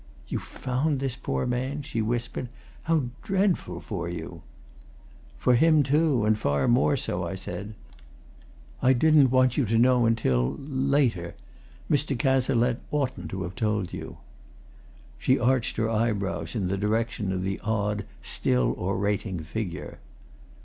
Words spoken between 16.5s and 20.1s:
in the direction of the odd, still orating figure.